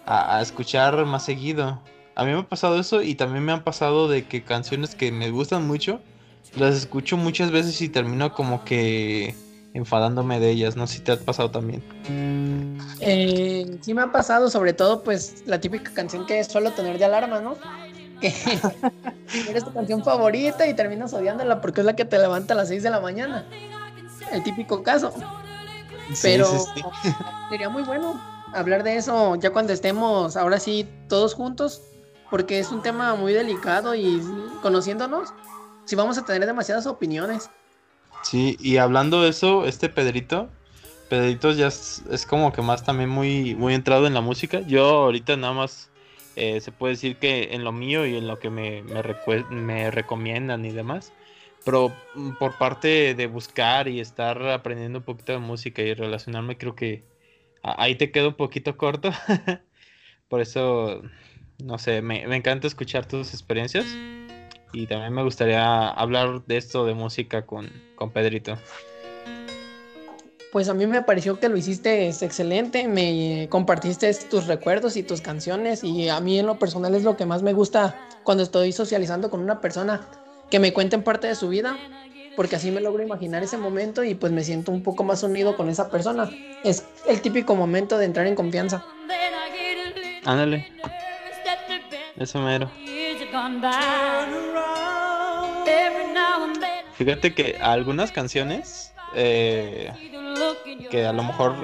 [0.06, 1.82] a, escuchar más seguido.
[2.16, 5.12] A mí me ha pasado eso y también me han pasado de que canciones que
[5.12, 6.00] me gustan mucho,
[6.56, 9.36] las escucho muchas veces y termino como que
[9.74, 10.76] enfadándome de ellas.
[10.76, 11.84] No sé si te ha pasado también.
[13.02, 16.98] Eh, sí me ha pasado, sobre todo pues la típica canción que es solo tener
[16.98, 17.58] de alarma, ¿no?
[18.22, 18.34] Que
[19.50, 22.70] eres tu canción favorita y terminas odiándola porque es la que te levanta a las
[22.70, 23.46] 6 de la mañana.
[24.32, 25.14] El típico caso.
[26.22, 26.48] Pero
[27.50, 28.20] sería muy bueno
[28.54, 31.82] hablar de eso ya cuando estemos ahora sí todos juntos,
[32.30, 34.22] porque es un tema muy delicado y
[34.62, 35.34] conociéndonos,
[35.86, 37.50] si vamos a tener demasiadas opiniones.
[38.24, 40.50] Sí, y hablando de eso, este Pedrito,
[41.10, 44.62] Pedrito ya es, como que más también muy, muy entrado en la música.
[44.62, 45.90] Yo ahorita nada más
[46.36, 49.04] eh, se puede decir que en lo mío y en lo que me, me,
[49.52, 51.14] me recomiendan y demás.
[51.64, 56.58] Pero mm, por parte de buscar y estar aprendiendo un poquito de música y relacionarme,
[56.58, 57.04] creo que
[57.64, 59.12] ahí te quedo un poquito corto.
[60.30, 61.02] Por eso,
[61.64, 63.86] no sé, me, encanta escuchar tus experiencias.
[64.74, 68.58] Y también me gustaría hablar de esto de música con, con Pedrito.
[70.52, 75.20] Pues a mí me pareció que lo hiciste excelente, me compartiste tus recuerdos y tus
[75.22, 78.72] canciones y a mí en lo personal es lo que más me gusta cuando estoy
[78.72, 80.08] socializando con una persona,
[80.50, 81.78] que me cuenten parte de su vida
[82.36, 85.56] porque así me logro imaginar ese momento y pues me siento un poco más unido
[85.56, 86.30] con esa persona.
[86.64, 88.86] Es el típico momento de entrar en confianza.
[90.26, 90.68] Ándale.
[92.18, 92.70] Eso mero.
[96.98, 99.92] Fíjate que algunas canciones eh,
[100.90, 101.56] que a lo mejor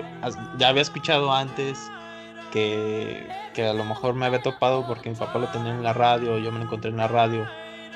[0.58, 1.80] ya había escuchado antes,
[2.52, 5.94] que, que a lo mejor me había topado porque mi papá lo tenía en la
[5.94, 7.48] radio, yo me lo encontré en la radio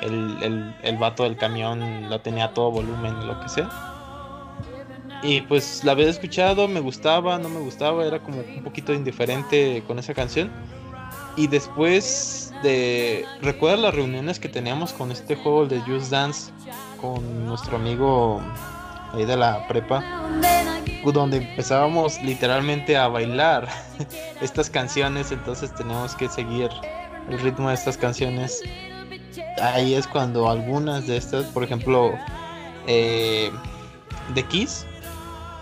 [0.02, 3.70] el, el, el vato del camión lo tenía a todo volumen, lo que sea.
[5.24, 9.84] Y pues la había escuchado, me gustaba, no me gustaba, era como un poquito indiferente
[9.88, 10.52] con esa canción.
[11.36, 13.26] Y después de.
[13.42, 16.52] ¿Recuerdas las reuniones que teníamos con este juego de Just Dance?
[17.14, 18.42] Con nuestro amigo
[19.14, 20.04] ahí de la prepa.
[21.14, 23.68] Donde empezábamos literalmente a bailar
[24.42, 25.32] estas canciones.
[25.32, 26.70] Entonces teníamos que seguir
[27.30, 28.64] el ritmo de estas canciones
[29.62, 32.14] ahí es cuando algunas de estas, por ejemplo,
[32.88, 33.52] eh,
[34.34, 34.86] The Kiss,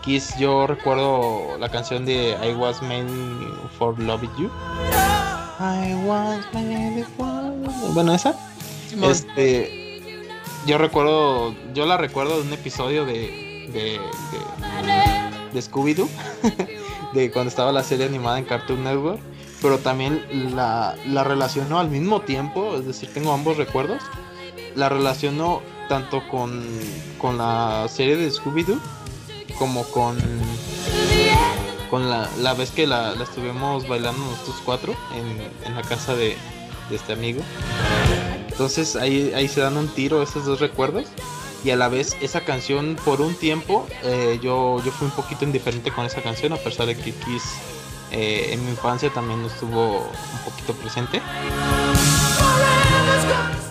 [0.03, 3.07] Kiss yo recuerdo la canción de I Was Made
[3.77, 4.49] for Loving You.
[5.59, 7.53] I was made for...
[7.93, 8.35] Bueno, esa.
[9.01, 9.82] Este,
[10.66, 13.99] yo recuerdo, yo la recuerdo de un episodio de, de,
[15.53, 16.07] de, Scooby-Doo,
[17.14, 19.20] de cuando estaba la serie animada en Cartoon Network,
[19.61, 24.01] pero también la, la relaciono al mismo tiempo, es decir, tengo ambos recuerdos,
[24.76, 26.64] la relaciono tanto con,
[27.20, 28.80] con la serie de Scooby-Doo
[29.59, 30.18] como con
[31.93, 36.16] con la, la vez que la, la, estuvimos bailando nosotros cuatro en, en la casa
[36.16, 36.36] de,
[36.89, 37.43] de, este amigo.
[38.53, 41.07] Entonces ahí, ahí se dan un tiro esos dos recuerdos.
[41.65, 45.45] Y a la vez esa canción por un tiempo eh, yo, yo fui un poquito
[45.45, 47.43] indiferente con esa canción a pesar de que Kiss
[48.11, 51.21] eh, en mi infancia también estuvo un poquito presente.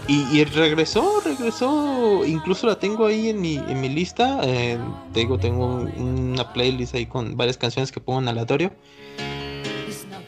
[0.09, 4.41] Y, regresó, regresó, incluso la tengo ahí en mi, en mi lista.
[4.43, 4.77] Eh,
[5.13, 8.73] te digo, tengo una playlist ahí con varias canciones que pongo en aleatorio.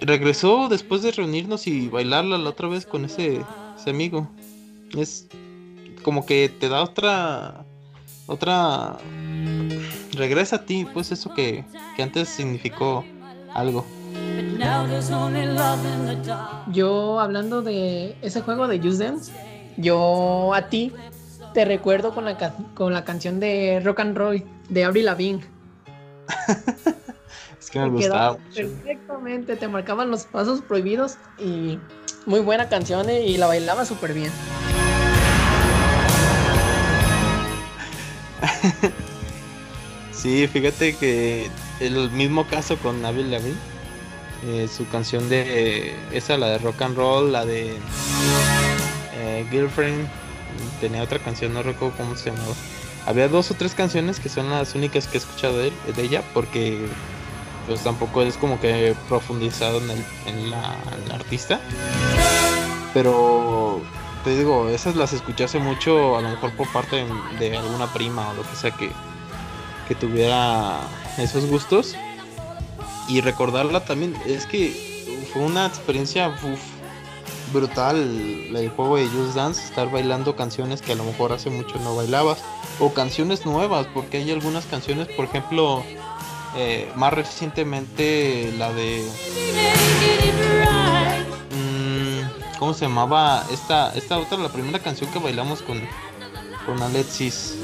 [0.00, 3.42] Regresó después de reunirnos y bailarla la otra vez con ese,
[3.78, 4.30] ese amigo.
[4.96, 5.26] Es
[6.02, 7.64] como que te da otra,
[8.26, 8.98] otra,
[10.12, 11.64] regresa a ti, pues eso que,
[11.96, 13.04] que antes significó
[13.52, 13.84] algo.
[16.72, 19.20] Yo hablando de ese juego de Use Them,
[19.76, 20.92] yo a ti
[21.52, 25.44] te recuerdo con la, con la canción de Rock and Roll de Avril Lavigne.
[27.60, 28.36] es que me gustaba.
[28.54, 31.78] Perfectamente, te marcaban los pasos prohibidos y
[32.26, 34.30] muy buena canción eh, y la bailaba súper bien.
[40.12, 43.74] sí, fíjate que el mismo caso con Avril Lavigne.
[44.46, 47.78] Eh, su canción de esa, la de rock and roll, la de
[49.14, 50.06] eh, Girlfriend,
[50.82, 52.54] tenía otra canción, no recuerdo cómo se llamaba.
[53.06, 56.86] Había dos o tres canciones que son las únicas que he escuchado de, ella, porque
[57.66, 60.76] pues tampoco es como que profundizado en, el, en, la,
[61.14, 61.60] artista.
[62.92, 63.80] Pero
[64.24, 67.04] te digo, esas las escuché hace mucho, a lo mejor por parte
[67.38, 68.90] de, alguna prima o lo que sea que,
[69.86, 70.80] que tuviera
[71.18, 71.94] esos gustos.
[73.06, 76.34] Y recordarla también, es que fue una experiencia
[77.52, 81.78] brutal el juego de Just Dance, estar bailando canciones que a lo mejor hace mucho
[81.80, 82.42] no bailabas,
[82.80, 85.84] o canciones nuevas, porque hay algunas canciones, por ejemplo,
[86.56, 89.04] eh, más recientemente la de...
[92.64, 93.44] ¿Cómo se llamaba?
[93.50, 95.78] Esta, esta otra, la primera canción que bailamos con,
[96.64, 97.56] con Alexis.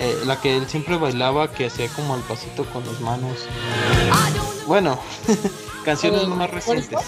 [0.00, 3.38] Eh, la que él siempre bailaba, que hacía como el pasito con las manos.
[4.66, 4.98] Bueno,
[5.84, 6.98] canciones más recientes.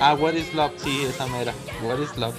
[0.00, 1.54] Ah, What is Love, sí, esa mera.
[1.84, 2.34] What is Love.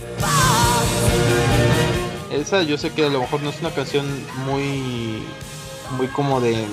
[2.34, 4.06] Esa yo sé que a lo mejor no es una canción
[4.46, 5.24] muy
[5.92, 6.68] muy como de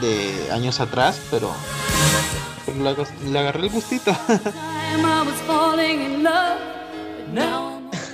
[0.00, 1.52] de años atrás, pero,
[2.74, 4.16] le, agarré el gustito.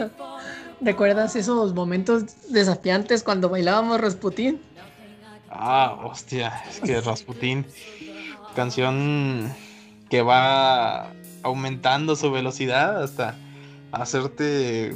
[0.80, 4.60] ¿Recuerdas esos momentos desafiantes cuando bailábamos Rasputin?
[5.50, 7.66] Ah, hostia, es que Rasputin,
[8.54, 9.52] canción
[10.08, 11.12] que va
[11.42, 13.34] aumentando su velocidad hasta
[13.92, 14.94] hacerte...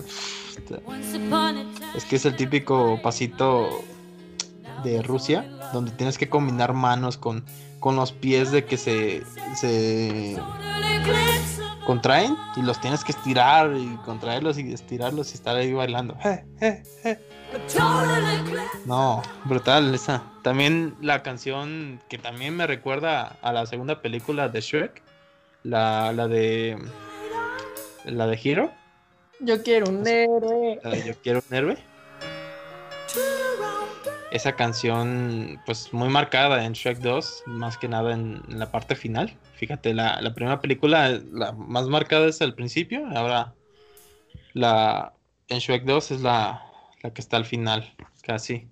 [1.96, 3.68] Es que es el típico pasito
[4.84, 7.44] de Rusia, donde tienes que combinar manos con,
[7.80, 9.22] con los pies de que se,
[9.56, 10.36] se
[11.86, 16.16] contraen y los tienes que estirar y contraerlos y estirarlos y estar ahí bailando.
[18.86, 20.22] No, brutal esa.
[20.42, 25.02] También la canción que también me recuerda a la segunda película de Shrek,
[25.62, 26.78] la, la de
[28.04, 28.70] la de Hero.
[29.40, 30.80] Yo quiero un héroe.
[31.06, 31.78] Yo quiero un héroe.
[34.34, 39.38] Esa canción, pues muy marcada en Shrek 2, más que nada en, la parte final.
[39.54, 43.54] Fíjate, la, la, primera película, la más marcada es al principio, ahora
[44.52, 45.14] la
[45.46, 46.62] en Shrek 2 es la,
[47.04, 48.66] la que está al final, casi.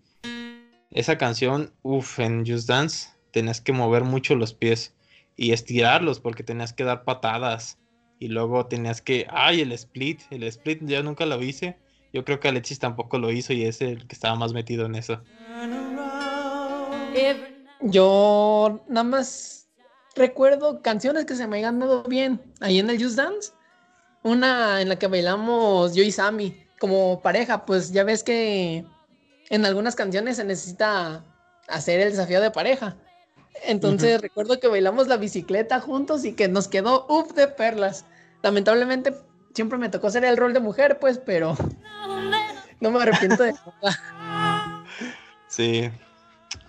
[0.91, 4.97] Esa canción, uff, en Just Dance tenías que mover mucho los pies
[5.37, 7.79] y estirarlos porque tenías que dar patadas
[8.19, 11.79] y luego tenías que, ay, el split, el split ya nunca lo hice.
[12.13, 14.95] Yo creo que Alexis tampoco lo hizo y es el que estaba más metido en
[14.95, 15.23] eso.
[17.81, 19.69] Yo nada más
[20.15, 23.53] recuerdo canciones que se me hayan dado bien ahí en el Just Dance.
[24.23, 28.85] Una en la que bailamos yo y Sammy como pareja, pues ya ves que
[29.51, 31.25] en algunas canciones se necesita
[31.69, 32.97] hacer el desafío de pareja.
[33.65, 38.05] Entonces recuerdo que bailamos la bicicleta juntos y que nos quedó up de perlas.
[38.43, 39.15] Lamentablemente
[39.55, 41.57] siempre me tocó hacer el rol de mujer, pues, pero
[42.83, 43.53] no me arrepiento de
[43.83, 44.85] nada.
[45.47, 45.91] Sí,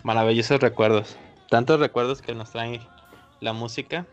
[0.04, 1.18] Maravillosos recuerdos.
[1.50, 2.82] Tantos recuerdos que nos trae
[3.40, 4.06] la música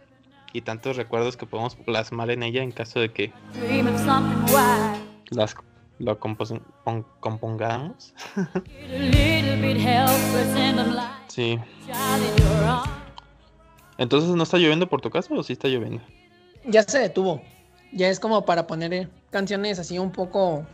[0.53, 3.32] y tantos recuerdos que podemos plasmar en ella en caso de que
[5.30, 5.55] las
[5.98, 8.14] lo compongamos.
[11.28, 11.59] sí.
[13.98, 16.03] Entonces, ¿no está lloviendo por tu casa o sí está lloviendo?
[16.64, 17.42] Ya se detuvo.
[17.92, 20.64] Ya es como para poner canciones así un poco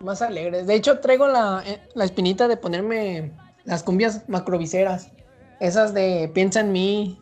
[0.00, 0.66] más alegres.
[0.66, 3.32] De hecho, traigo la, eh, la espinita de ponerme
[3.64, 5.10] las cumbias macroviseras.
[5.60, 7.20] Esas de piensa en mí,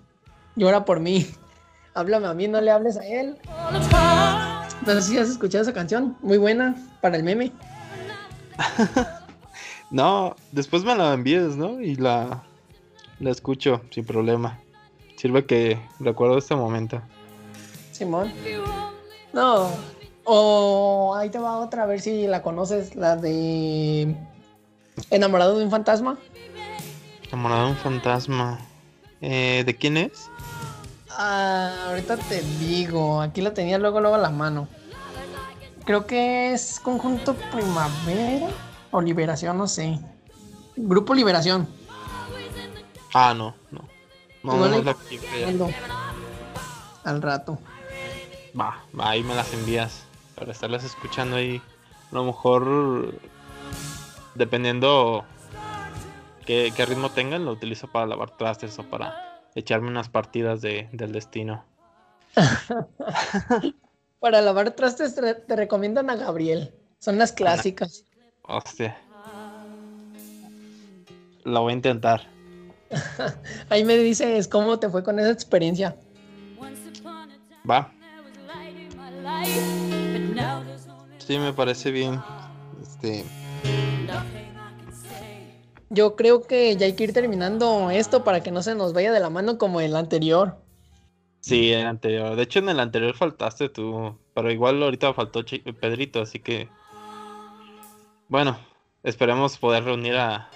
[0.57, 1.27] llora por mí.
[1.95, 3.37] Háblame a mí, no le hables a él.
[4.85, 7.53] No sé si has escuchado esa canción, muy buena para el meme.
[9.91, 11.81] no, después me la envíes, ¿no?
[11.81, 12.43] Y la,
[13.21, 14.59] la escucho sin problema.
[15.17, 17.01] Sirve que recuerdo este momento.
[17.93, 18.33] Simón.
[19.33, 19.71] No.
[20.25, 24.17] O ahí te va otra, a ver si la conoces, la de
[25.11, 26.19] Enamorado de un fantasma.
[27.29, 28.59] Enamorado de un fantasma.
[29.21, 30.31] Eh, ¿De quién es?
[31.11, 34.69] Ah, ahorita te digo, aquí la tenía luego luego a la mano.
[35.85, 38.49] Creo que es Conjunto Primavera
[38.91, 39.99] o Liberación, no sé.
[40.77, 41.69] Grupo Liberación.
[43.13, 43.83] Ah, no, no.
[44.43, 44.97] No, no, es la
[47.05, 47.59] Al rato.
[48.59, 50.04] Va, va, ahí me las envías
[50.35, 51.61] para estarlas escuchando ahí.
[52.11, 53.15] A lo mejor,
[54.35, 55.25] dependiendo
[56.47, 60.89] qué, qué ritmo tengan, lo utilizo para lavar trastes o para echarme unas partidas de,
[60.93, 61.65] del destino.
[64.25, 66.73] Para lavar trastes te, recomiendan a Gabriel.
[66.99, 68.05] Son las clásicas.
[68.43, 68.97] Hostia.
[71.45, 72.23] Lo voy a intentar.
[73.69, 75.95] Ahí me dices cómo te fue con esa experiencia.
[77.69, 77.93] Va.
[81.27, 82.21] Sí, me parece bien.
[82.83, 83.25] Este.
[85.89, 89.11] Yo creo que ya hay que ir terminando esto para que no se nos vaya
[89.11, 90.59] de la mano como el anterior.
[91.41, 92.37] Sí, el anterior.
[92.37, 95.43] De hecho, en el anterior faltaste tú, pero igual ahorita faltó
[95.81, 96.69] Pedrito, así que...
[98.29, 98.59] Bueno,
[99.03, 100.51] esperemos poder reunir a,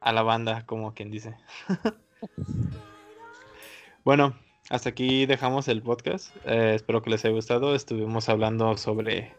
[0.00, 1.36] a la banda, como quien dice.
[4.04, 4.36] bueno,
[4.68, 6.34] hasta aquí dejamos el podcast.
[6.44, 7.74] Eh, espero que les haya gustado.
[7.74, 9.34] Estuvimos hablando sobre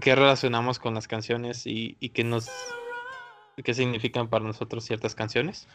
[0.00, 2.48] qué relacionamos con las canciones y, y qué nos
[3.62, 5.66] qué significan para nosotros ciertas canciones.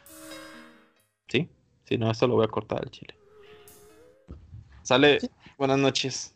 [1.28, 1.50] ¿Sí?
[1.86, 3.16] Si no, esto lo voy a cortar al chile.
[4.84, 5.20] Sale,
[5.58, 6.36] buenas noches.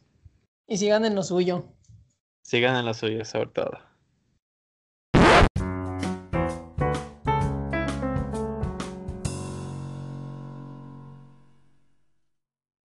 [0.68, 1.66] Y sigan en lo suyo.
[2.42, 3.80] Sigan en lo suyo, sobre todo.